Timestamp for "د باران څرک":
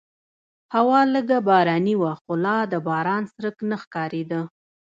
2.71-3.57